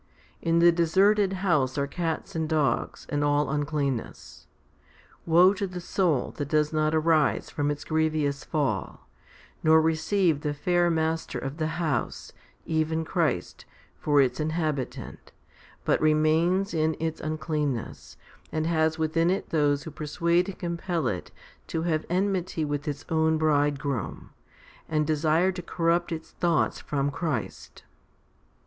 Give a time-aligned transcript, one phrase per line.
[0.41, 4.47] 1 In the deserted house are cats and dogs, and all uncleanness.
[5.27, 9.07] Woe to the soul that does not arise from its grievous fall,
[9.61, 12.33] nor receive the fair Master of the house,
[12.65, 15.31] even Christ, for its inhabitant,
[15.85, 18.17] but remains in its uncleanness,
[18.51, 21.29] and has within it those who persuade and compel it
[21.67, 24.31] to have enmity with its own Bridegroom,
[24.89, 27.83] and desire to corrupt its thoughts from Christ.